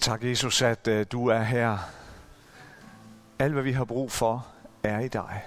[0.00, 1.78] Tak, Jesus, at uh, du er her.
[3.38, 4.46] Alt, hvad vi har brug for,
[4.82, 5.42] er i dig.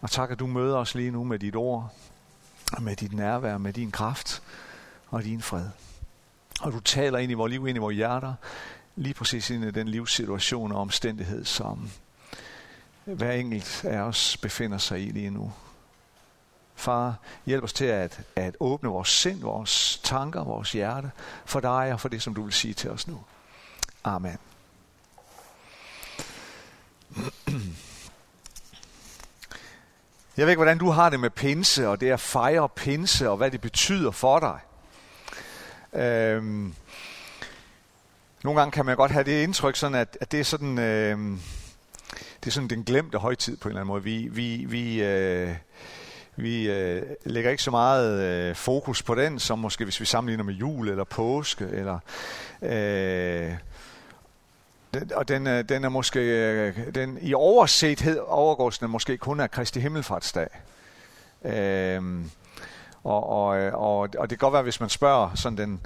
[0.00, 1.94] Og tak, at du møder os lige nu med dit ord,
[2.80, 4.42] med dit nærvær, med din kraft
[5.08, 5.68] og din fred.
[6.60, 8.34] Og du taler ind i vores liv, ind i vores hjerter,
[8.96, 11.90] lige præcis ind i den livssituation og omstændighed, som
[13.04, 15.52] hver enkelt af os befinder sig i lige nu.
[16.80, 17.14] Far,
[17.46, 21.10] hjælp os til at, at åbne vores sind, vores tanker, vores hjerte
[21.44, 23.20] for dig og for det, som du vil sige til os nu.
[24.04, 24.38] Amen.
[30.36, 33.36] Jeg ved ikke, hvordan du har det med pinse, og det at fejre pinse, og
[33.36, 34.60] hvad det betyder for dig.
[36.02, 36.74] Øhm,
[38.44, 41.40] nogle gange kan man godt have det indtryk, sådan at, at det er sådan, øhm,
[42.10, 44.02] det er sådan den glemte højtid på en eller anden måde.
[44.02, 45.56] Vi, vi, vi, øh,
[46.36, 50.44] vi øh, lægger ikke så meget øh, fokus på den, som måske hvis vi sammenligner
[50.44, 51.64] med jul eller påske.
[51.64, 51.98] Eller,
[52.62, 53.54] øh,
[54.94, 59.40] den, og den, øh, den er måske, øh, den, i oversethed overgås den måske kun
[59.40, 60.48] af Kristi Himmelfartsdag.
[61.44, 62.02] Øh,
[63.04, 65.80] og, og, øh, og, og det kan godt være, hvis man spørger sådan den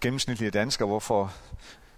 [0.00, 1.32] gennemsnitlige dansker, hvorfor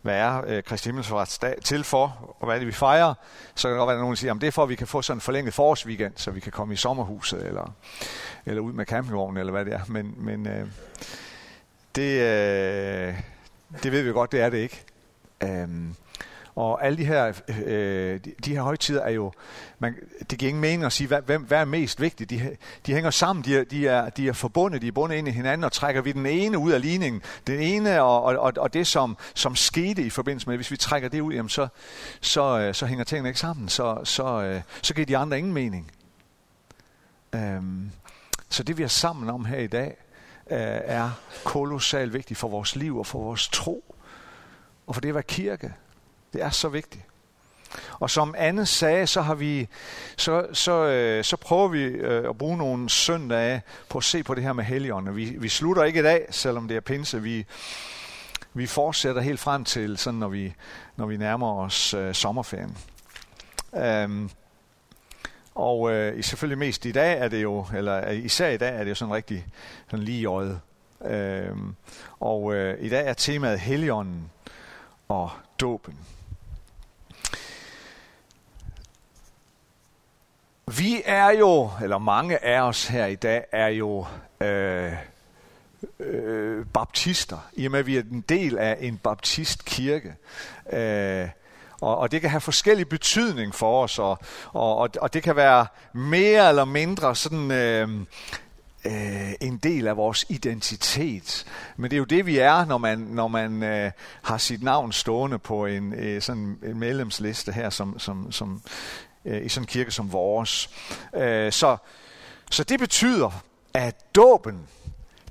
[0.06, 3.14] hvad er øh, Kristi Himmelsforrets dag til for, og hvad er det, vi fejrer,
[3.54, 4.86] så kan det godt være, at nogen siger, at det er for, at vi kan
[4.86, 7.72] få sådan en forlænget forårsweekend, så vi kan komme i sommerhuset, eller,
[8.46, 9.80] eller ud med campingvognen, eller hvad det er.
[9.88, 10.66] Men, men øh,
[11.96, 13.14] det, øh,
[13.82, 14.84] det ved vi godt, det er det ikke.
[15.42, 15.68] Øh,
[16.56, 17.32] og alle de her,
[17.64, 19.32] øh, de, de her højtider er jo,
[19.78, 19.94] man,
[20.30, 22.30] det giver ingen mening at sige, hvad, hvem, hvad er mest vigtigt.
[22.30, 25.28] De, de hænger sammen, de er, de, er, de er forbundet, de er bundet ind
[25.28, 28.72] i hinanden, og trækker vi den ene ud af ligningen, den ene og, og, og
[28.72, 31.68] det, som, som skete i forbindelse med, hvis vi trækker det ud, jamen så,
[32.20, 35.52] så, øh, så hænger tingene ikke sammen, så, så, øh, så giver de andre ingen
[35.52, 35.90] mening.
[37.32, 37.90] Øhm,
[38.48, 39.96] så det vi er sammen om her i dag,
[40.50, 41.10] øh, er
[41.44, 43.94] kolossalt vigtigt for vores liv og for vores tro,
[44.86, 45.74] og for det at være kirke.
[46.36, 47.04] Det er så vigtigt.
[48.00, 49.68] Og som Anne sagde, så, har vi,
[50.16, 54.34] så, så, øh, så prøver vi øh, at bruge nogle søndage på at se på
[54.34, 55.16] det her med helligånden.
[55.16, 57.22] Vi, vi slutter ikke i dag, selvom det er pinse.
[57.22, 57.46] Vi,
[58.54, 60.54] vi fortsætter helt frem til, sådan når vi,
[60.96, 62.78] når vi nærmer os øh, sommerferien.
[63.76, 64.30] Øhm,
[65.54, 68.84] og øh, selvfølgelig mest i dag er det jo, eller øh, især i dag er
[68.84, 69.46] det jo sådan rigtig
[69.90, 70.60] sådan lige i øjet.
[71.04, 71.74] Øhm,
[72.20, 74.30] og øh, i dag er temaet Helligånden
[75.08, 75.30] og
[75.60, 75.98] dåben.
[80.74, 84.06] Vi er jo, eller mange af os her i dag, er jo
[84.40, 84.92] øh,
[86.00, 90.14] øh, baptister, i og med at vi er en del af en baptistkirke.
[90.72, 91.28] Øh,
[91.80, 94.18] og, og det kan have forskellig betydning for os, og,
[94.52, 97.50] og, og det kan være mere eller mindre sådan...
[97.50, 97.88] Øh,
[98.86, 101.44] øh, en del af vores identitet.
[101.76, 103.90] Men det er jo det, vi er, når man, når man øh,
[104.22, 108.62] har sit navn stående på en, øh, sådan en medlemsliste her, som, som, som
[109.26, 110.70] øh, i sådan en kirke som vores.
[111.14, 111.76] Øh, så,
[112.50, 113.42] så det betyder,
[113.74, 114.68] at dåben,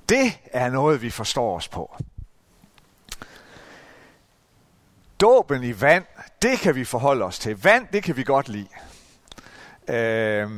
[0.09, 1.95] det er noget, vi forstår os på.
[5.21, 6.05] Dåben i vand,
[6.41, 7.63] det kan vi forholde os til.
[7.63, 8.67] Vand, det kan vi godt lide.
[9.87, 10.49] Øh,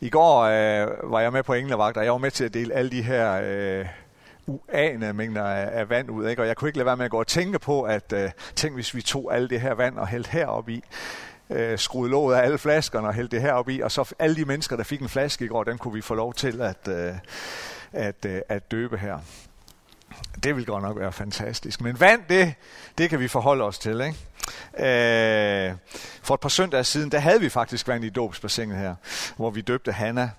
[0.00, 2.74] I går øh, var jeg med på englevagt, og jeg var med til at dele
[2.74, 3.86] alle de her øh,
[4.46, 6.28] uanede mængder af, af vand ud.
[6.28, 6.42] Ikke?
[6.42, 8.74] Og jeg kunne ikke lade være med at gå og tænke på, at øh, tænk
[8.74, 10.84] hvis vi tog alle det her vand og hældte herop i
[11.50, 14.44] øh, skruede låget af alle flaskerne og hældte det herop i, og så alle de
[14.44, 17.14] mennesker, der fik en flaske i går, den kunne vi få lov til at, øh,
[17.92, 19.18] at, øh, at døbe her.
[20.42, 21.80] Det vil godt nok være fantastisk.
[21.80, 22.54] Men vand, det,
[22.98, 24.00] det kan vi forholde os til.
[24.00, 24.18] Ikke?
[24.78, 25.74] Øh,
[26.22, 28.94] for et par søndage siden, der havde vi faktisk vand i dåbsbassinet her,
[29.36, 30.30] hvor vi døbte Hanna.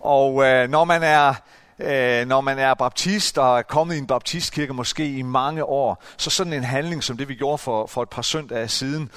[0.00, 1.34] Og øh, når man er
[1.82, 6.02] øh, når man er baptist og er kommet i en baptistkirke måske i mange år,
[6.16, 9.10] så sådan en handling som det vi gjorde for, for et par søndage siden,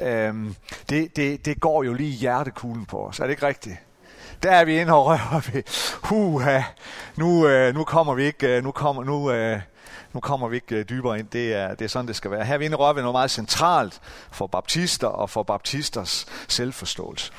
[0.00, 0.34] øh,
[0.88, 3.20] det, det, det går jo lige hjertekuglen på os.
[3.20, 3.76] Er det ikke rigtigt?
[4.42, 5.62] Der er vi inde og rører ved,
[6.02, 6.62] huha,
[7.16, 9.60] nu, øh, nu kommer vi ikke, øh, nu kommer, nu, øh,
[10.12, 11.28] nu kommer vi ikke øh, dybere ind.
[11.28, 12.44] Det er, det er sådan, det skal være.
[12.44, 14.00] Her er vi inde og rører ved noget meget centralt
[14.30, 17.32] for baptister og for baptisters selvforståelse.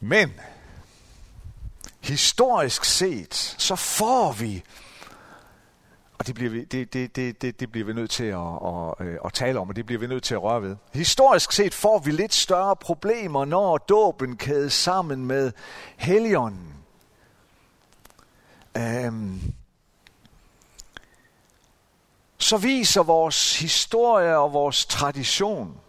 [0.00, 0.32] Men
[2.08, 4.62] historisk set, så får vi,
[6.18, 9.06] og det bliver vi, det, det, det, det, det bliver vi nødt til at, at,
[9.06, 10.76] øh, at, tale om, og det bliver vi nødt til at røre ved.
[10.92, 15.52] Historisk set får vi lidt større problemer, når dåben kædes sammen med
[15.96, 16.74] helligånden.
[18.76, 19.40] Øhm,
[22.38, 25.80] så viser vores historie og vores tradition,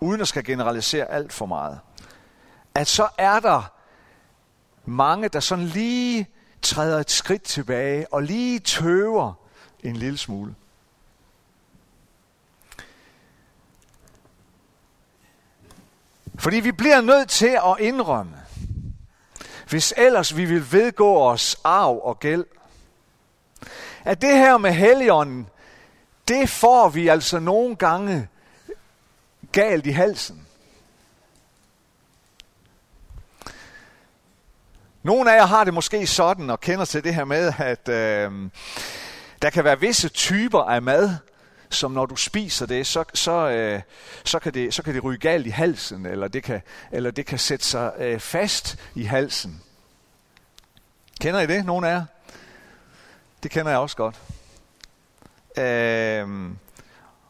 [0.00, 1.80] uden at skal generalisere alt for meget,
[2.74, 3.74] at så er der
[4.84, 6.28] mange, der sådan lige
[6.62, 9.32] træder et skridt tilbage og lige tøver
[9.82, 10.54] en lille smule.
[16.38, 18.36] Fordi vi bliver nødt til at indrømme,
[19.68, 22.44] hvis ellers vi vil vedgå os arv og gæld,
[24.04, 25.48] at det her med helligånden,
[26.28, 28.28] det får vi altså nogle gange
[29.52, 30.43] galt i halsen.
[35.04, 38.50] Nogle af jer har det måske sådan og kender til det her med, at øh,
[39.42, 41.16] der kan være visse typer af mad,
[41.70, 43.82] som når du spiser det, så, så, øh,
[44.24, 46.60] så, kan, det, så kan det ryge galt i halsen, eller det kan,
[46.92, 49.62] eller det kan sætte sig øh, fast i halsen.
[51.20, 52.04] Kender I det, nogle af jer?
[53.42, 54.16] Det kender jeg også godt.
[55.58, 56.28] Øh,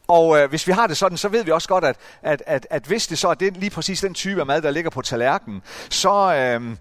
[0.08, 2.66] og øh, hvis vi har det sådan, så ved vi også godt, at, at, at,
[2.70, 5.02] at hvis det så er det, lige præcis den type af mad, der ligger på
[5.02, 6.76] tallerkenen, så, øh,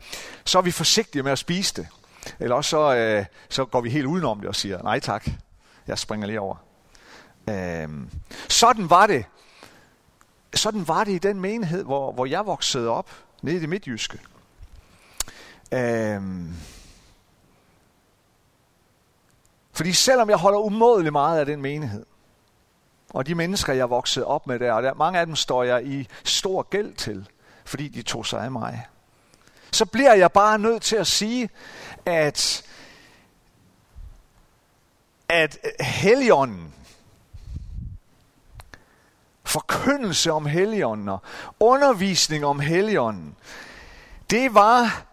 [0.46, 1.88] så er vi forsigtige med at spise det.
[2.40, 5.28] Eller også så, øh, så går vi helt udenom det og siger, nej tak,
[5.88, 6.56] jeg springer lige over.
[7.50, 7.90] Øh,
[8.50, 9.26] sådan var det.
[10.54, 13.10] Sådan var det i den menighed, hvor, hvor jeg voksede op,
[13.42, 14.20] nede i det midtjyske.
[15.72, 16.22] Øh,
[19.74, 22.06] fordi selvom jeg holder umådeligt meget af den menighed,
[23.14, 25.86] og de mennesker, jeg voksede op med der, og der, mange af dem står jeg
[25.86, 27.30] i stor gæld til,
[27.66, 28.88] fordi de tog sig af mig.
[29.72, 31.50] Så bliver jeg bare nødt til at sige,
[32.06, 32.64] at,
[35.30, 36.74] at heligånden,
[39.44, 41.22] forkyndelse om heligånden og
[41.60, 43.36] undervisning om heligånden,
[44.30, 45.06] det var,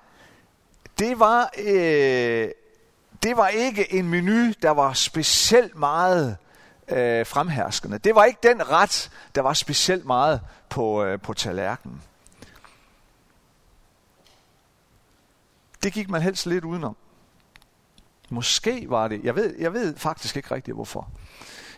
[0.99, 2.49] det var, øh,
[3.23, 6.37] det var ikke en menu, der var specielt meget
[6.91, 7.99] øh, fremherskende.
[7.99, 12.03] Det var ikke den ret, der var specielt meget på, øh, på tallerkenen.
[15.83, 16.97] Det gik man helst lidt udenom.
[18.31, 21.09] Måske var det, jeg ved, jeg ved faktisk ikke rigtigt hvorfor.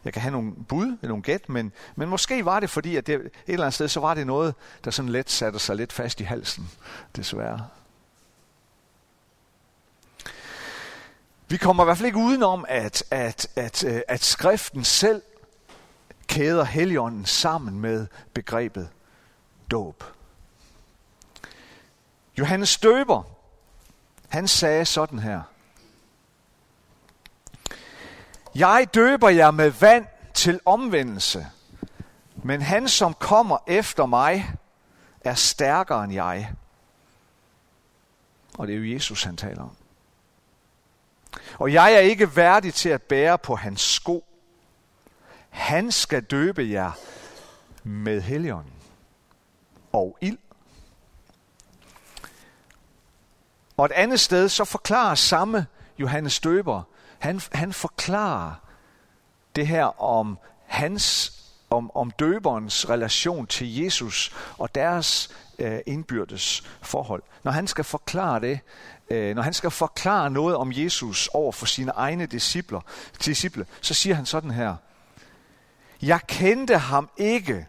[0.05, 3.15] Jeg kan have nogle bud, nogle gæt, men, men måske var det fordi, at det,
[3.15, 4.55] et eller andet sted, så var det noget,
[4.85, 6.71] der sådan let satte sig lidt fast i halsen,
[7.17, 7.67] desværre.
[11.53, 15.23] Vi kommer i hvert fald ikke udenom, at, at, at, øh, at skriften selv
[16.27, 18.89] kæder Helligånden sammen med begrebet
[19.71, 20.05] dåb.
[22.39, 23.23] Johannes Døber,
[24.29, 25.43] han sagde sådan her.
[28.55, 31.47] Jeg døber jer med vand til omvendelse,
[32.37, 34.55] men han som kommer efter mig
[35.21, 36.53] er stærkere end jeg.
[38.59, 39.77] Og det er jo Jesus, han taler om.
[41.63, 44.25] Og jeg er ikke værdig til at bære på hans sko.
[45.51, 46.93] Han skal døbe jer
[47.83, 48.73] med helligånden
[49.93, 50.39] og ild.
[53.77, 55.67] Og et andet sted, så forklarer samme
[55.99, 56.83] Johannes Døber,
[57.19, 58.55] han, han forklarer
[59.57, 61.33] det her om hans
[61.71, 65.31] om, om døberens relation til Jesus og deres
[65.63, 67.23] øh, indbyrdes forhold.
[67.43, 68.61] Når han skal forklare det,
[69.11, 72.81] øh, når han skal forklare noget om Jesus over for sine egne disciple,
[73.25, 74.77] disciple, så siger han sådan her.
[76.03, 77.67] Jeg kendte ham ikke,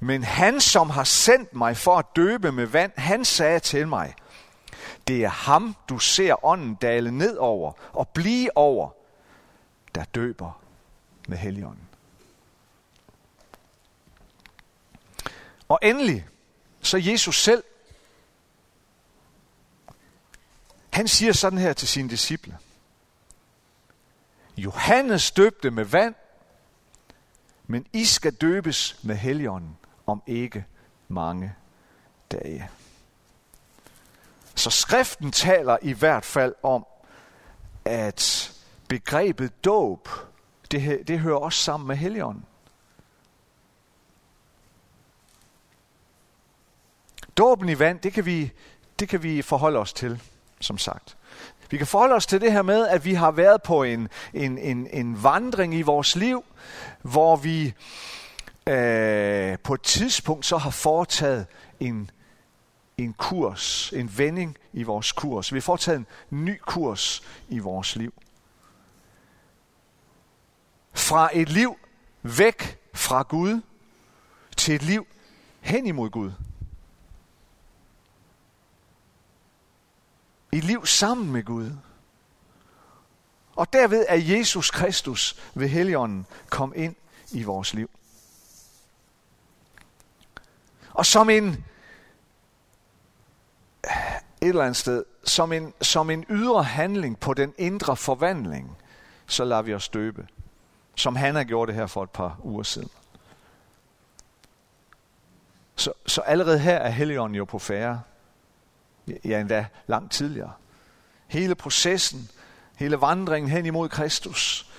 [0.00, 4.14] men han, som har sendt mig for at døbe med vand, han sagde til mig,
[5.08, 8.90] det er ham, du ser ånden dale ned over og blive over,
[9.94, 10.62] der døber
[11.28, 11.91] med helligånden.
[15.72, 16.26] Og endelig,
[16.80, 17.64] så Jesus selv,
[20.92, 22.58] han siger sådan her til sine disciple.
[24.56, 26.14] Johannes døbte med vand,
[27.66, 30.64] men I skal døbes med helligånden om ikke
[31.08, 31.54] mange
[32.32, 32.70] dage.
[34.54, 36.86] Så skriften taler i hvert fald om,
[37.84, 38.52] at
[38.88, 40.08] begrebet dåb,
[40.70, 42.46] det, det hører også sammen med helligånden.
[47.36, 48.52] Dåben i vand, det kan, vi,
[48.98, 50.22] det kan vi forholde os til,
[50.60, 51.16] som sagt.
[51.70, 54.58] Vi kan forholde os til det her med, at vi har været på en, en,
[54.58, 56.44] en, en vandring i vores liv,
[57.02, 57.74] hvor vi
[58.66, 61.46] øh, på et tidspunkt så har foretaget
[61.80, 62.10] en,
[62.98, 65.52] en kurs, en vending i vores kurs.
[65.52, 68.14] Vi har foretaget en ny kurs i vores liv.
[70.94, 71.76] Fra et liv
[72.22, 73.60] væk fra Gud
[74.56, 75.06] til et liv
[75.60, 76.32] hen imod Gud.
[80.52, 81.70] I liv sammen med Gud.
[83.56, 86.94] Og derved er Jesus Kristus ved Helligånden kom ind
[87.32, 87.90] i vores liv.
[90.90, 91.64] Og som en
[94.42, 98.76] et eller andet sted, som en, som en ydre handling på den indre forvandling,
[99.26, 100.26] så lader vi os døbe.
[100.96, 102.90] Som han har gjort det her for et par uger siden.
[105.76, 108.02] Så, så allerede her er Helligånden jo på færre.
[109.24, 110.52] Ja, endda langt tidligere.
[111.26, 112.30] Hele processen,
[112.76, 114.70] hele vandringen hen imod Kristus,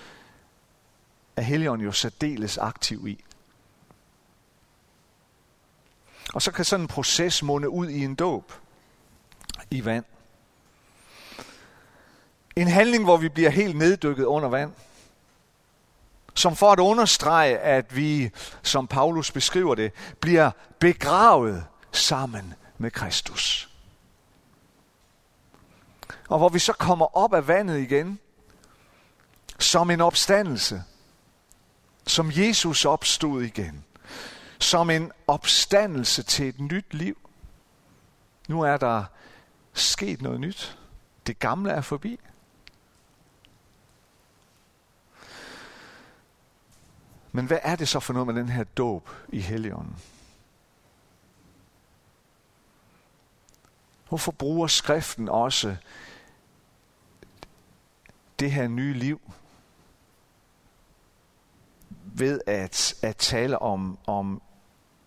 [1.35, 3.23] er Helligånden jo særdeles aktiv i.
[6.33, 8.53] Og så kan sådan en proces munde ud i en dåb
[9.71, 10.05] i vand.
[12.55, 14.73] En handling, hvor vi bliver helt neddykket under vand.
[16.33, 18.31] Som for at understrege, at vi,
[18.63, 23.72] som Paulus beskriver det, bliver begravet sammen med Kristus.
[26.29, 28.19] Og hvor vi så kommer op af vandet igen,
[29.59, 30.83] som en opstandelse,
[32.07, 33.85] som Jesus opstod igen,
[34.59, 37.29] som en opstandelse til et nyt liv.
[38.47, 39.03] Nu er der
[39.73, 40.77] sket noget nyt.
[41.27, 42.19] Det gamle er forbi.
[47.31, 49.95] Men hvad er det så for noget med den her dåb i Helligånden?
[54.09, 55.75] Hvorfor bruger skriften også
[58.39, 59.21] det her nye liv
[62.05, 64.41] ved at, at tale om, om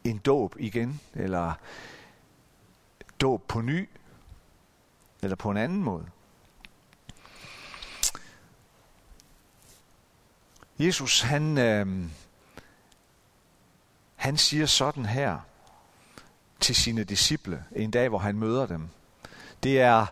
[0.05, 1.55] en dåb igen, eller
[3.21, 3.89] dåb på ny,
[5.23, 6.07] eller på en anden måde.
[10.79, 12.09] Jesus, han, øh,
[14.17, 15.39] han siger sådan her
[16.61, 18.89] til sine disciple en dag, hvor han møder dem.
[19.63, 20.07] Det er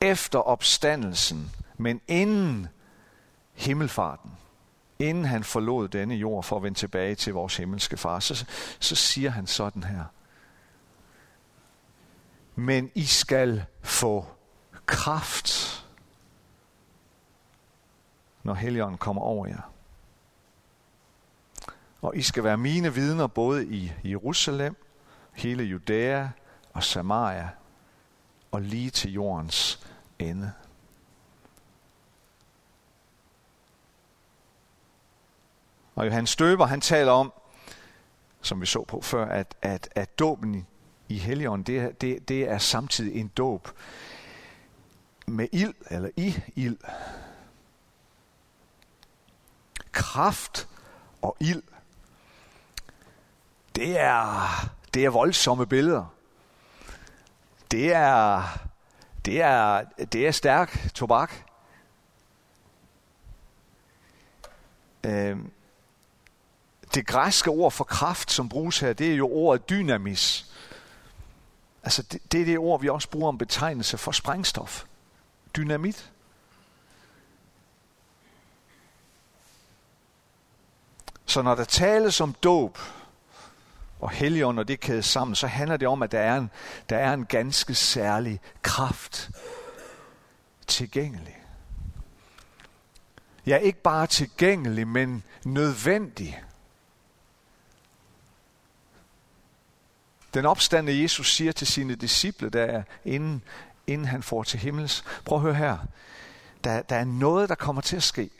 [0.00, 1.50] efter opstandelsen,
[1.82, 2.68] men inden
[3.52, 4.30] himmelfarten,
[4.98, 8.46] inden han forlod denne jord for at vende tilbage til vores himmelske far, så,
[8.80, 10.04] så siger han sådan her.
[12.54, 14.26] Men I skal få
[14.86, 15.78] kraft,
[18.42, 19.72] når Helligånden kommer over jer.
[22.02, 24.76] Og I skal være mine vidner både i Jerusalem,
[25.32, 26.28] hele Judæa
[26.72, 27.50] og Samaria
[28.50, 29.86] og lige til jordens
[30.18, 30.52] ende.
[35.94, 37.32] Og Johannes Støber, han taler om,
[38.42, 40.66] som vi så på før, at, at, at dåben
[41.08, 43.68] i Helligånden, det, det, det er samtidig en dåb
[45.26, 46.78] med ild, eller i ild.
[49.92, 50.68] Kraft
[51.22, 51.62] og ild,
[53.74, 54.48] det er,
[54.94, 56.14] det er voldsomme billeder.
[57.70, 58.42] Det er,
[59.24, 61.32] det er, det er stærk tobak.
[65.04, 65.52] Øhm,
[66.94, 70.46] det græske ord for kraft, som bruges her, det er jo ordet dynamis.
[71.82, 74.84] Altså det, det er det ord, vi også bruger om betegnelse for sprængstof.
[75.56, 76.10] Dynamit.
[81.26, 82.78] Så når der tales om dåb
[84.00, 86.50] og helligånd, og det kædes sammen, så handler det om, at der er en,
[86.88, 89.30] der er en ganske særlig kraft
[90.66, 91.36] tilgængelig.
[93.46, 96.42] Ja, ikke bare tilgængelig, men nødvendig
[100.34, 103.42] Den opstande Jesus siger til sine disciple, der er inden,
[103.86, 105.04] inden han får til himmels.
[105.24, 105.78] Prøv at høre her.
[106.64, 108.30] Der, der er noget, der kommer til at ske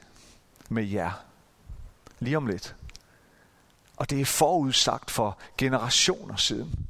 [0.69, 1.25] med jer.
[2.21, 2.75] Lige om lidt.
[3.97, 6.87] Og det er forudsagt for generationer siden.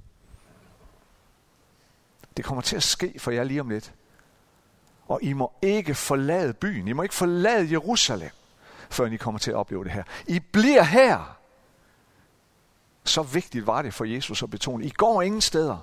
[2.37, 3.93] Det kommer til at ske for jer lige om lidt.
[5.09, 6.89] Og I må ikke forlade byen.
[6.89, 8.31] I må ikke forlade Jerusalem,
[8.91, 10.03] før I kommer til at opleve det her.
[10.27, 11.42] I bliver her.
[13.05, 14.85] Så vigtigt var det for Jesus at betone.
[14.85, 15.79] I går ingen steder.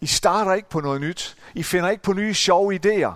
[0.00, 1.36] I starter ikke på noget nyt.
[1.54, 3.12] I finder ikke på nye sjove idéer.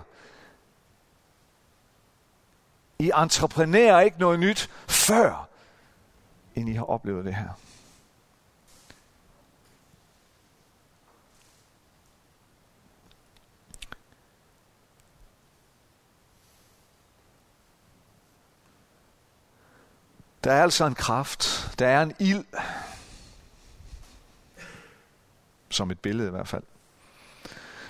[2.99, 5.47] I entreprenører ikke noget nyt før,
[6.55, 7.49] end I har oplevet det her.
[20.47, 22.45] Der er altså en kraft, der er en ild,
[25.69, 26.63] som et billede i hvert fald,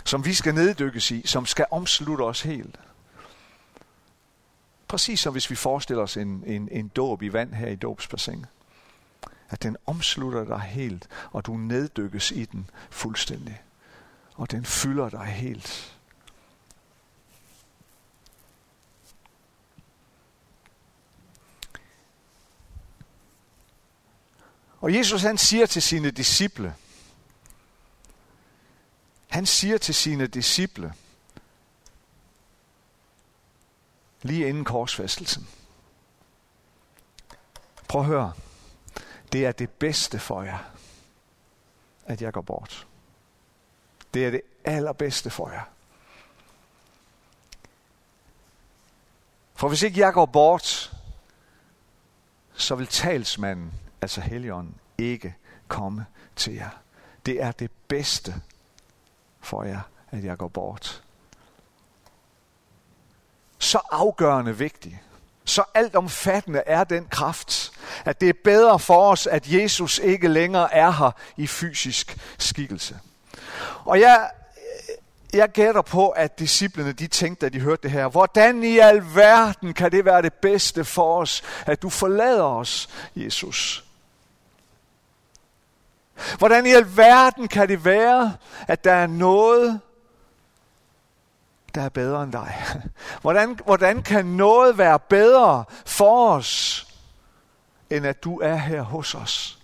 [0.06, 2.80] som vi skal neddykkes i, som skal omslutte os helt.
[4.88, 8.48] Præcis som hvis vi forestiller os en, en, en dåb i vand her i dåbsbassinet.
[9.50, 13.62] At den omslutter dig helt, og du neddykkes i den fuldstændig.
[14.36, 15.97] Og den fylder dig helt.
[24.88, 26.76] Og Jesus han siger til sine disciple,
[29.28, 30.94] han siger til sine disciple,
[34.22, 35.48] lige inden korsfæstelsen.
[37.88, 38.34] Prøv at høre.
[39.32, 40.60] Det er det bedste for jer,
[42.06, 42.88] at jeg går bort.
[44.14, 45.64] Det er det allerbedste for jer.
[49.56, 50.96] For hvis ikke jeg går bort,
[52.54, 55.36] så vil talsmanden, altså Helligånden, ikke
[55.68, 56.70] komme til jer.
[57.26, 58.36] Det er det bedste
[59.42, 61.04] for jer, at jeg går bort.
[63.60, 65.02] Så afgørende vigtig,
[65.46, 67.72] så altomfattende er den kraft,
[68.06, 73.00] at det er bedre for os, at Jesus ikke længere er her i fysisk skikkelse.
[73.86, 74.32] Og jeg,
[75.34, 79.74] jeg gætter på, at disciplene de tænkte, da de hørte det her, hvordan i alverden
[79.74, 83.87] kan det være det bedste for os, at du forlader os, Jesus?
[86.38, 89.80] Hvordan i alverden kan det være, at der er noget,
[91.76, 92.66] der er bedre end dig?
[93.22, 96.84] Hvordan, hvordan kan noget være bedre for os,
[97.90, 99.60] end at du er her hos os?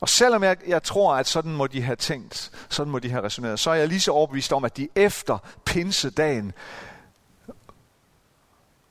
[0.00, 3.22] Og selvom jeg, jeg tror, at sådan må de have tænkt, sådan må de have
[3.22, 6.52] resoneret, så er jeg lige så overbevist om, at de efter pinsedagen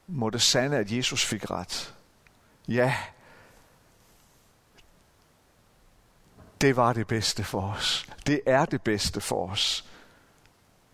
[0.07, 1.93] må det sande, at Jesus fik ret.
[2.67, 2.95] Ja,
[6.61, 8.05] det var det bedste for os.
[8.27, 9.85] Det er det bedste for os.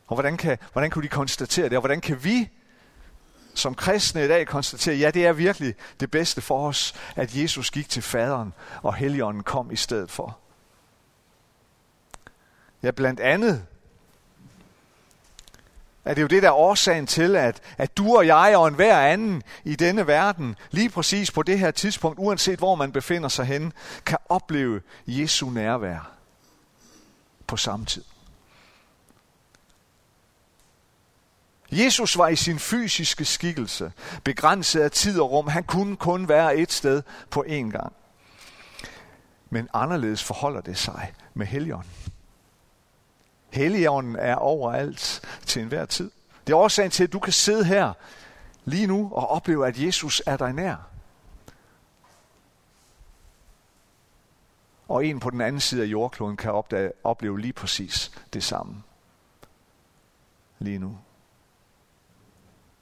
[0.08, 1.77] Og hvordan kan, hvordan kunne de konstatere det?
[1.77, 2.50] Og hvordan kan vi
[3.53, 7.72] som kristne i dag konstatere, ja, det er virkelig det bedste for os, at Jesus
[7.72, 10.38] gik til faderen, og Helligånden kom i stedet for.
[12.84, 13.65] Ja, blandt andet
[16.05, 19.00] er det jo det, der er årsagen til, at, at du og jeg og enhver
[19.00, 23.45] anden i denne verden, lige præcis på det her tidspunkt, uanset hvor man befinder sig
[23.45, 23.72] henne,
[24.05, 26.12] kan opleve Jesu nærvær
[27.48, 28.03] på samme tid.
[31.72, 33.92] Jesus var i sin fysiske skikkelse
[34.24, 35.48] begrænset af tid og rum.
[35.48, 37.94] Han kunne kun være et sted på én gang.
[39.50, 42.02] Men anderledes forholder det sig med Helligånden.
[43.53, 46.11] Helligånden er overalt til enhver tid.
[46.48, 47.94] Det er årsagen til, at du kan sidde her
[48.66, 50.75] lige nu og opleve, at Jesus er dig nær.
[54.87, 58.83] Og en på den anden side af jordkloden kan opdage, opleve lige præcis det samme.
[60.59, 60.98] Lige nu.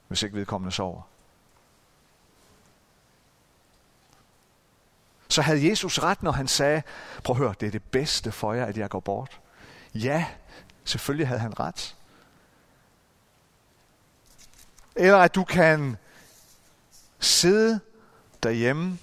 [0.08, 1.02] Hvis ikke vedkommende sover.
[5.28, 6.82] Så havde Jesus ret, når han sagde,
[7.24, 9.40] prøv at høre, det er det bedste for jer, at jeg går bort.
[9.94, 10.26] Ja,
[10.84, 11.96] selvfølgelig havde han ret.
[14.96, 15.96] Eller at du kan
[17.20, 17.80] sidde
[18.42, 18.98] derhjemme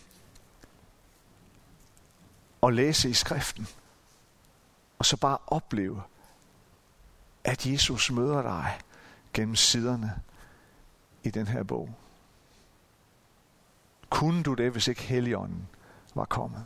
[2.62, 3.67] og læse i skriften,
[4.99, 6.04] og så bare opleve,
[7.43, 8.80] at Jesus møder dig
[9.34, 10.19] gennem siderne
[11.23, 11.89] i den her bog.
[14.10, 15.69] Kunne du det, hvis ikke Helligånden
[16.15, 16.65] var kommet?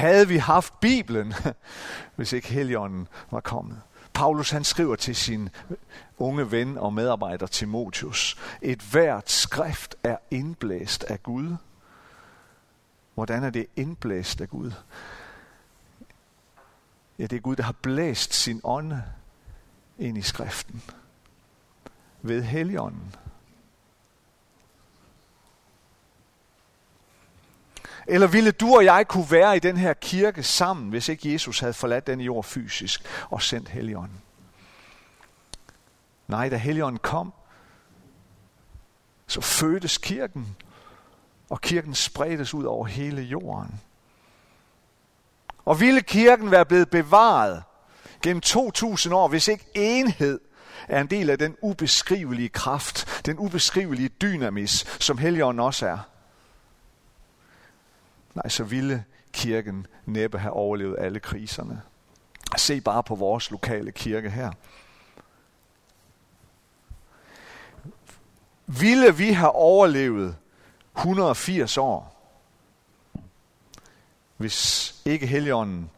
[0.00, 1.34] Havde vi haft Bibelen,
[2.16, 3.80] hvis ikke Helligånden var kommet?
[4.12, 5.48] Paulus han skriver til sin
[6.18, 11.56] unge ven og medarbejder Timotius, et hvert skrift er indblæst af Gud.
[13.14, 14.72] Hvordan er det indblæst af Gud?
[17.18, 19.02] Ja, det er Gud, der har blæst sin ånde
[19.98, 20.82] ind i skriften.
[22.22, 23.14] Ved Helligånden.
[28.10, 31.60] Eller ville du og jeg kunne være i den her kirke sammen, hvis ikke Jesus
[31.60, 34.20] havde forladt den jord fysisk og sendt Helligånden?
[36.28, 37.32] Nej, da Helligånden kom,
[39.26, 40.56] så fødtes kirken,
[41.50, 43.80] og kirken spredtes ud over hele jorden.
[45.64, 47.62] Og ville kirken være blevet bevaret
[48.22, 50.40] gennem 2000 år, hvis ikke enhed
[50.88, 56.09] er en del af den ubeskrivelige kraft, den ubeskrivelige dynamis, som Helligånden også er?
[58.34, 61.82] Nej, så ville kirken næppe have overlevet alle kriserne.
[62.56, 64.52] Se bare på vores lokale kirke her.
[68.66, 70.36] Ville vi have overlevet
[70.96, 72.16] 180 år,
[74.36, 75.90] hvis ikke Helligånden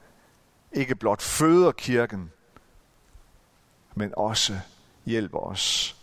[0.73, 2.33] ikke blot føder kirken,
[3.95, 4.61] men også
[5.05, 5.97] hjælper os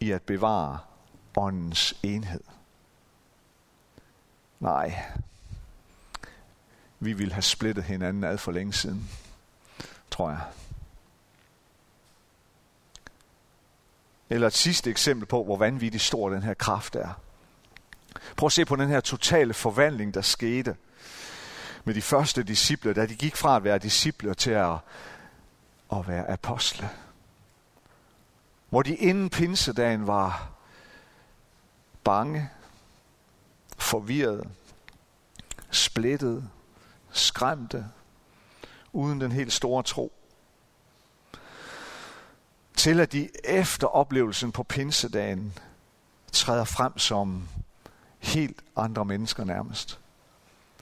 [0.00, 0.78] i at bevare
[1.36, 2.40] åndens enhed.
[4.60, 5.02] Nej,
[7.00, 9.10] vi ville have splittet hinanden ad for længe siden,
[10.10, 10.40] tror jeg.
[14.30, 17.20] Eller et sidste eksempel på, hvor vanvittigt stor den her kraft er.
[18.36, 20.76] Prøv at se på den her totale forvandling, der skete
[21.84, 24.78] med de første disciple, da de gik fra at være disciple til at,
[25.92, 26.90] at være apostle.
[28.68, 30.50] Hvor de inden pinsedagen var
[32.04, 32.50] bange,
[33.78, 34.48] forvirret,
[35.70, 36.48] splittet,
[37.10, 37.86] skræmte,
[38.92, 40.12] uden den helt store tro.
[42.76, 45.58] Til at de efter oplevelsen på pinsedagen
[46.32, 47.48] træder frem som
[48.18, 50.00] helt andre mennesker nærmest.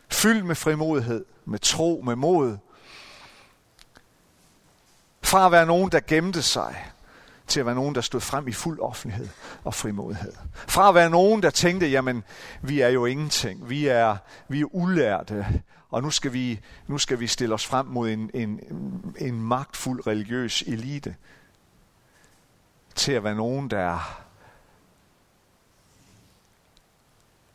[0.09, 2.59] Fyldt med frimodighed, med tro, med mod.
[5.23, 6.93] Fra at være nogen, der gemte sig,
[7.47, 9.29] til at være nogen, der stod frem i fuld offentlighed
[9.65, 10.33] og frimodighed.
[10.53, 12.25] Fra at være nogen, der tænkte, jamen,
[12.63, 13.69] vi er jo ingenting.
[13.69, 14.17] Vi er,
[14.49, 18.31] vi er ulærte, og nu skal, vi, nu skal vi stille os frem mod en,
[18.35, 18.61] en,
[19.19, 21.17] en magtfuld religiøs elite.
[22.95, 24.25] Til at være nogen, der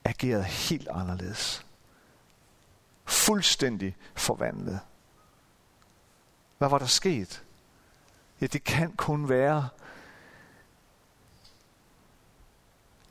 [0.05, 1.65] agerede helt anderledes.
[3.05, 4.79] Fuldstændig forvandlet.
[6.57, 7.43] Hvad var der sket?
[8.41, 9.69] Ja, det kan kun være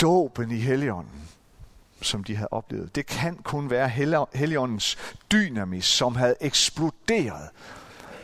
[0.01, 1.29] dåben i Helligånden,
[2.03, 2.95] som de havde oplevet.
[2.95, 3.89] Det kan kun være
[4.35, 4.97] Helligåndens
[5.33, 7.51] dynamis, som havde eksploderet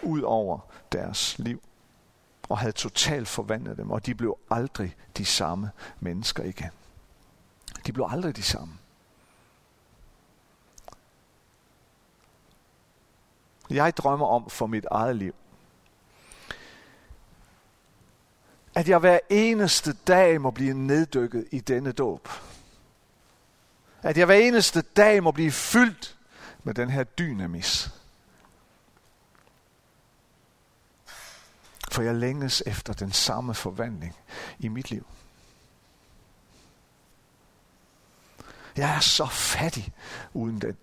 [0.02, 0.58] ud over
[0.92, 1.62] deres liv
[2.48, 6.70] og havde totalt forvandlet dem, og de blev aldrig de samme mennesker igen.
[7.86, 8.74] De blev aldrig de samme.
[13.70, 15.34] Jeg drømmer om for mit eget liv,
[18.74, 22.28] at jeg hver eneste dag må blive neddykket i denne dåb.
[24.02, 26.16] At jeg hver eneste dag må blive fyldt
[26.62, 27.90] med den her dynamis.
[31.90, 34.16] For jeg længes efter den samme forvandling
[34.58, 35.06] i mit liv.
[38.76, 39.92] Jeg er så fattig
[40.32, 40.76] uden den.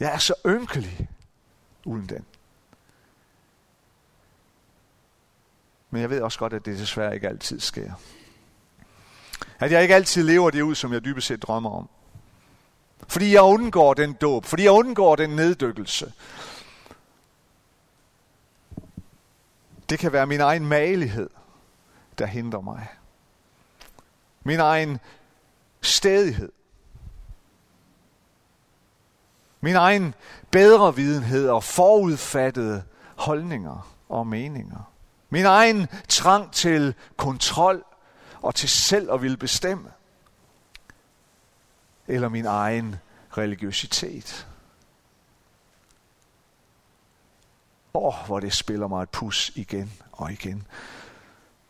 [0.00, 1.08] Jeg er så ynkelig
[1.84, 2.26] uden den.
[5.90, 7.92] Men jeg ved også godt, at det desværre ikke altid sker.
[9.58, 11.88] At jeg ikke altid lever det ud, som jeg dybest set drømmer om.
[13.08, 14.44] Fordi jeg undgår den dåb.
[14.44, 16.12] Fordi jeg undgår den neddykkelse.
[19.88, 21.30] Det kan være min egen malighed,
[22.18, 22.88] der hindrer mig.
[24.42, 24.98] Min egen
[25.80, 26.52] stedighed.
[29.60, 30.14] Min egen
[30.50, 32.84] bedre videnhed og forudfattede
[33.16, 34.92] holdninger og meninger.
[35.30, 37.84] Min egen trang til kontrol
[38.42, 39.92] og til selv at ville bestemme.
[42.06, 42.96] Eller min egen
[43.38, 44.48] religiøsitet.
[47.94, 50.66] Åh, oh, hvor det spiller mig et pus igen og igen.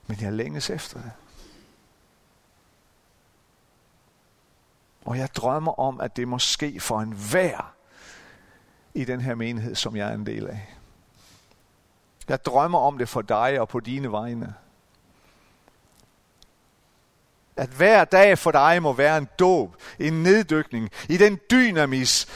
[0.07, 1.13] Men jeg længes efter det.
[5.05, 7.75] Og jeg drømmer om, at det må ske for enhver
[8.95, 10.77] i den her menighed, som jeg er en del af.
[12.29, 14.55] Jeg drømmer om det for dig og på dine vegne.
[17.57, 22.27] At hver dag for dig må være en dåb, en neddykning i den dynamis,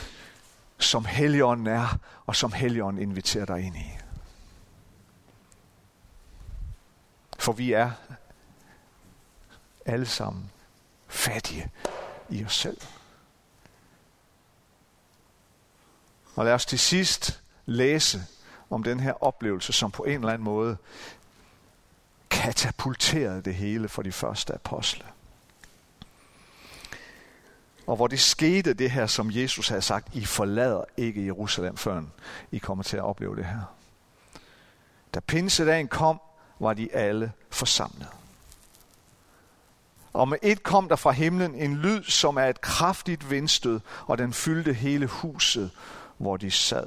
[0.79, 3.99] som Helligånden er, og som Helligånden inviterer dig ind i.
[7.39, 7.91] For vi er
[9.87, 10.51] alle sammen
[11.09, 11.71] fattige
[12.29, 12.81] i os selv.
[16.35, 18.27] Og lad os til sidst læse
[18.71, 20.77] om den her oplevelse, som på en eller anden måde
[22.31, 25.05] katapulterede det hele for de første apostle.
[27.87, 32.03] Og hvor det skete det her, som Jesus havde sagt, I forlader ikke Jerusalem, før
[32.53, 33.77] I kommer til at opleve det her.
[35.15, 36.21] Da pinsedagen kom,
[36.59, 38.09] var de alle forsamlet.
[40.13, 44.19] Og med et kom der fra himlen en lyd, som er et kraftigt vindstød, og
[44.19, 45.71] den fyldte hele huset,
[46.19, 46.87] hvor de sad.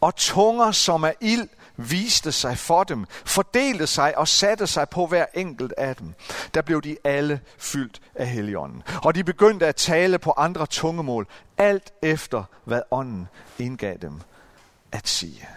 [0.00, 5.06] Og tunger, som er ild, viste sig for dem, fordelte sig og satte sig på
[5.06, 6.14] hver enkelt af dem.
[6.54, 8.82] Der blev de alle fyldt af heligånden.
[9.04, 11.26] Og de begyndte at tale på andre tungemål,
[11.58, 13.28] alt efter hvad ånden
[13.58, 14.20] indgav dem
[14.92, 15.48] at sige.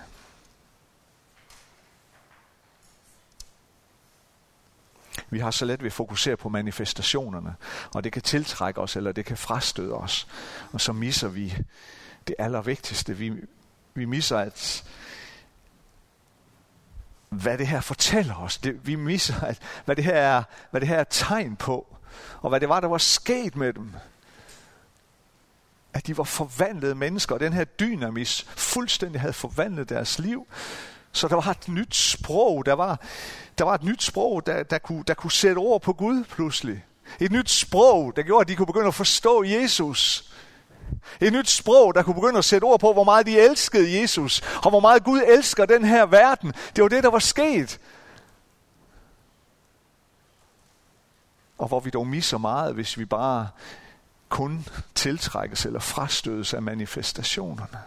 [5.30, 7.56] Vi har så let ved at fokusere på manifestationerne,
[7.94, 10.28] og det kan tiltrække os, eller det kan frastøde os.
[10.72, 11.58] Og så misser vi
[12.28, 13.18] det allervigtigste.
[13.18, 13.34] Vi,
[13.98, 14.84] vi misser, at
[17.30, 18.58] hvad det her fortæller os.
[18.58, 21.98] Det, vi misser, at, hvad, det her er, hvad det her er tegn på,
[22.42, 23.94] og hvad det var, der var sket med dem.
[25.94, 30.48] At de var forvandlede mennesker, og den her dynamis fuldstændig havde forvandlet deres liv.
[31.12, 33.02] Så der var et nyt sprog, der var,
[33.58, 36.86] der var et nyt sprog, der, der, kunne, der kunne sætte ord på Gud pludselig.
[37.20, 40.32] Et nyt sprog, der gjorde, at de kunne begynde at forstå Jesus.
[41.22, 44.42] Et nyt sprog, der kunne begynde at sætte ord på, hvor meget de elskede Jesus,
[44.64, 46.54] og hvor meget Gud elsker den her verden.
[46.76, 47.80] Det var det, der var sket.
[51.58, 53.50] Og hvor vi dog misser meget, hvis vi bare
[54.30, 57.80] kun tiltrækkes eller frastødes af manifestationerne.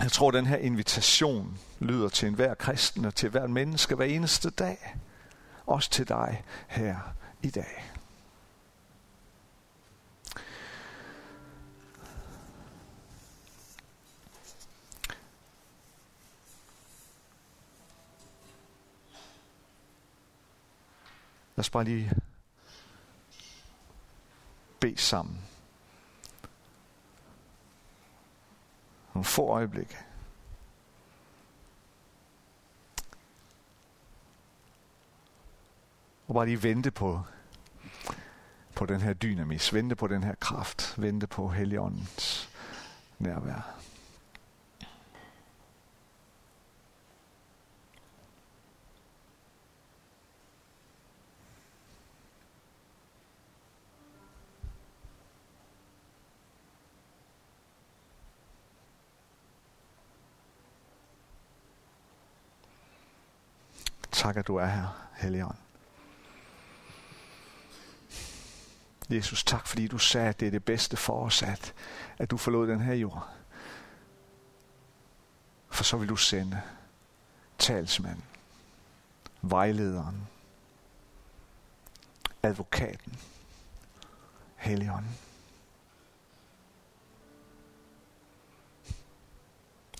[0.00, 4.50] Jeg tror, den her invitation lyder til enhver kristen og til hver menneske hver eneste
[4.50, 4.96] dag.
[5.66, 6.96] Også til dig her
[7.42, 7.91] i dag.
[21.62, 22.12] Os bare lige
[24.80, 25.38] bede sammen.
[29.14, 29.96] Nogle få øjeblikke.
[36.26, 37.22] Og bare lige vente på,
[38.74, 42.50] på den her dynamis, vente på den her kraft, vente på Helligåndens
[43.18, 43.81] nærvær.
[64.32, 65.56] Tak, at du er her, Helligånd.
[69.10, 71.74] Jesus, tak fordi du sagde, at det er det bedste for os, at,
[72.18, 73.28] at du forlod den her jord.
[75.70, 76.60] For så vil du sende
[77.58, 78.24] talsmanden,
[79.42, 80.28] vejlederen,
[82.42, 83.18] advokaten,
[84.56, 85.18] Helligånden.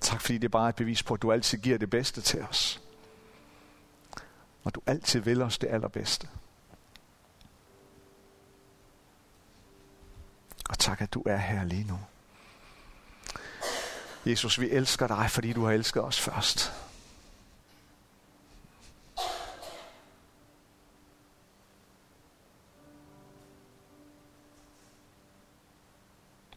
[0.01, 2.43] Tak fordi det er bare et bevis på, at du altid giver det bedste til
[2.43, 2.83] os
[4.65, 6.29] og du altid vil os det allerbedste.
[10.69, 11.99] Og tak, at du er her lige nu.
[14.27, 16.73] Jesus, vi elsker dig, fordi du har elsket os først.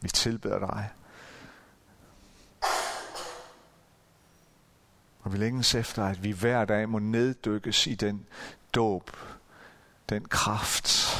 [0.02, 0.90] Vi tilbeder dig.
[5.26, 8.26] Og vi længes efter, at vi hver dag må neddykkes i den
[8.74, 9.10] dåb,
[10.08, 11.16] den kraft,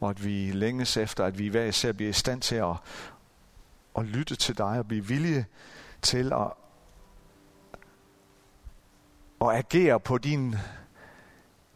[0.00, 2.76] og at vi længes efter, at vi hver især bliver i stand til at,
[3.98, 5.46] at lytte til dig og blive villige
[6.02, 6.52] til at,
[9.40, 10.56] at agere på din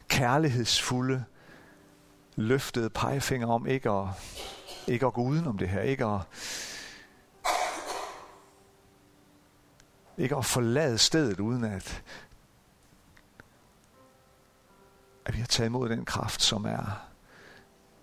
[0.08, 1.24] kærlighedsfulde
[2.38, 4.06] løftede pegefinger om ikke at,
[4.86, 6.20] ikke at gå udenom det her, ikke at,
[10.18, 12.02] ikke at forlade stedet uden at,
[15.24, 17.08] at vi har taget imod den kraft, som er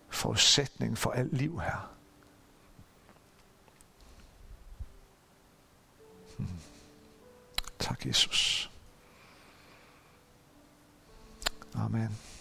[0.10, 1.92] forudsætning for alt liv her.
[6.38, 6.60] Hmm.
[7.80, 8.72] Tak, Jesus.
[11.76, 12.35] Amen.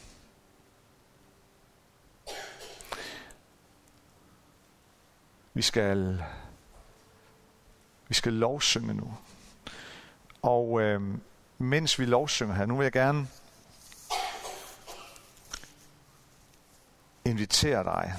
[5.54, 6.24] Vi skal,
[8.08, 9.16] vi skal lovsynge nu.
[10.42, 11.00] Og øh,
[11.58, 13.28] mens vi lovsynger her, nu vil jeg gerne
[17.24, 18.14] invitere dig.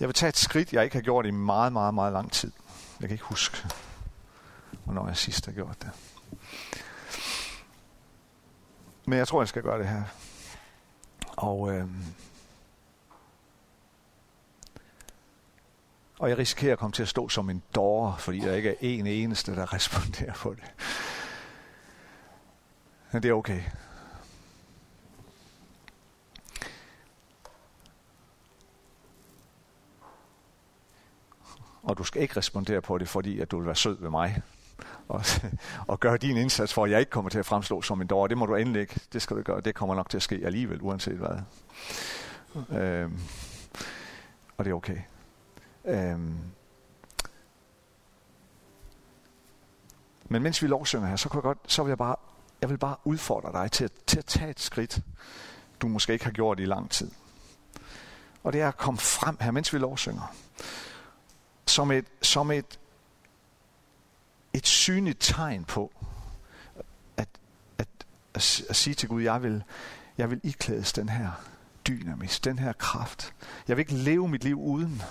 [0.00, 2.52] Jeg vil tage et skridt, jeg ikke har gjort i meget, meget, meget lang tid.
[3.00, 3.68] Jeg kan ikke huske,
[4.84, 5.90] hvornår jeg sidst har gjort det.
[9.06, 10.02] Men jeg tror, jeg skal gøre det her.
[11.36, 11.88] Og øh,
[16.18, 18.74] Og jeg risikerer at komme til at stå som en dårer, fordi der ikke er
[18.80, 20.64] en eneste, der responderer på det.
[23.12, 23.60] Men det er okay.
[31.82, 34.42] Og du skal ikke respondere på det, fordi at du vil være sød ved mig.
[35.08, 35.24] Og,
[35.86, 38.26] og gøre din indsats for, at jeg ikke kommer til at fremstå som en dårer.
[38.26, 39.00] Det må du endelig ikke.
[39.12, 39.60] Det skal du gøre.
[39.60, 41.38] Det kommer nok til at ske alligevel, uanset hvad.
[42.78, 43.20] Øhm,
[44.56, 44.98] og det er okay.
[45.84, 46.38] Øhm.
[50.24, 52.16] Men mens vi lovsynger her, så, kunne jeg godt, så vil jeg bare,
[52.60, 55.00] jeg vil bare udfordre dig til at, til at tage et skridt,
[55.80, 57.10] du måske ikke har gjort i lang tid.
[58.44, 60.34] Og det er at komme frem her, mens vi lovsynger.
[61.66, 62.78] Som et, som et,
[64.52, 65.92] et synligt tegn på,
[67.16, 67.28] at,
[67.78, 67.88] at,
[68.34, 69.62] at, at sige til Gud, jeg vil,
[70.18, 71.30] jeg vil iklædes den her
[71.86, 73.34] dynamis, den her kraft.
[73.68, 75.02] Jeg vil ikke leve mit liv uden.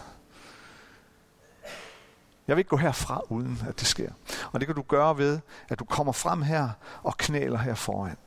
[2.53, 4.11] Jeg vil ikke gå herfra, uden at det sker.
[4.51, 5.39] Og det kan du gøre ved,
[5.69, 6.69] at du kommer frem her
[7.03, 8.17] og knæler her foran.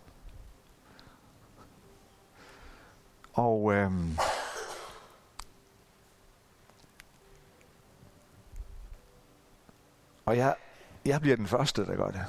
[3.32, 4.18] Og øhm,
[10.24, 10.54] og jeg,
[11.04, 12.24] jeg bliver den første, der gør det.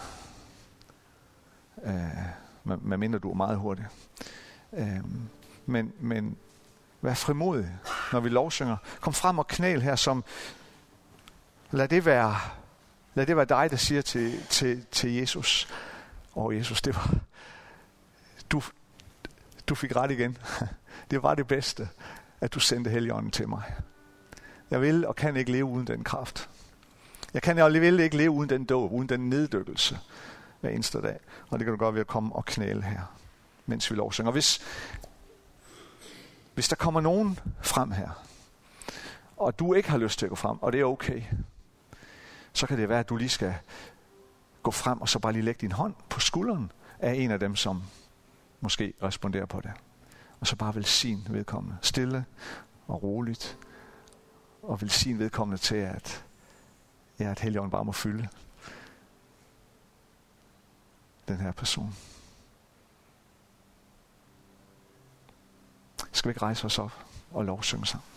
[1.83, 3.86] Øh, medmindre du er meget hurtig.
[4.73, 5.03] Øh,
[5.65, 6.38] men, men
[7.01, 7.77] vær frimodig,
[8.12, 8.77] når vi lovsynger.
[8.99, 10.23] Kom frem og knæl her, som
[11.71, 12.36] lad det være,
[13.13, 15.67] lad det være dig, der siger til, til, til Jesus,
[16.36, 17.15] åh oh, Jesus, det var,
[18.51, 18.62] du,
[19.67, 20.38] du fik ret igen.
[21.12, 21.89] Det var det bedste,
[22.41, 23.63] at du sendte Helligånden til mig.
[24.71, 26.49] Jeg vil og kan ikke leve uden den kraft.
[27.34, 29.99] Jeg kan alligevel ikke leve uden den dåb, uden den neddykkelse
[30.62, 31.19] hver eneste dag.
[31.49, 33.01] Og det kan du godt ved at komme og knæle her,
[33.65, 34.27] mens vi lovsynger.
[34.27, 34.62] Og hvis,
[36.53, 38.10] hvis der kommer nogen frem her,
[39.38, 41.21] og du ikke har lyst til at gå frem, og det er okay,
[42.57, 43.55] så kan det være, at du lige skal
[44.63, 47.55] gå frem og så bare lige lægge din hånd på skulderen af en af dem,
[47.55, 47.83] som
[48.61, 49.71] måske responderer på det.
[50.39, 51.77] Og så bare velsign vedkommende.
[51.81, 52.25] Stille
[52.87, 53.57] og roligt.
[54.63, 56.25] Og velsign vedkommende til, at,
[57.19, 58.27] ja, at Helligånden bare må fylde
[61.27, 61.95] den her person.
[66.11, 68.16] Skal vi ikke rejse os op og lovsynge sammen?